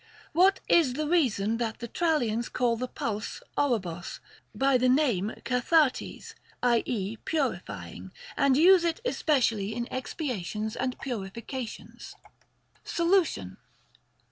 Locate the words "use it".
8.57-8.99